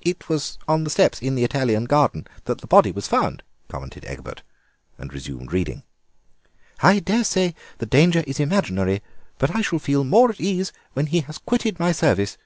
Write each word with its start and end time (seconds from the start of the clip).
"It 0.00 0.28
was 0.28 0.58
on 0.66 0.82
the 0.82 0.90
steps 0.90 1.22
in 1.22 1.36
the 1.36 1.44
Italian 1.44 1.84
Garden 1.84 2.26
that 2.46 2.60
the 2.60 2.66
body 2.66 2.90
was 2.90 3.06
found," 3.06 3.44
commented 3.68 4.04
Egbert, 4.04 4.42
and 4.98 5.12
resumed 5.12 5.52
reading. 5.52 5.84
"'I 6.82 6.98
daresay 6.98 7.54
the 7.78 7.86
danger 7.86 8.24
is 8.26 8.40
imaginary; 8.40 9.00
but 9.38 9.54
I 9.54 9.60
shall 9.60 9.78
feel 9.78 10.02
more 10.02 10.28
at 10.28 10.40
ease 10.40 10.72
when 10.94 11.06
he 11.06 11.20
has 11.20 11.38
quitted 11.38 11.78
my 11.78 11.92
service. 11.92 12.36